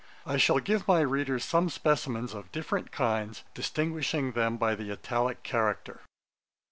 I 0.25 0.37
shall 0.37 0.57
give 0.57 0.87
my 0.87 1.01
readers 1.01 1.43
some 1.45 1.69
specimens 1.69 2.33
of 2.33 2.51
different 2.51 2.91
kinds, 2.91 3.43
distinguishing 3.53 4.31
them 4.31 4.57
by 4.57 4.73
the 4.73 4.89
Italick 4.89 5.43
character. 5.43 6.01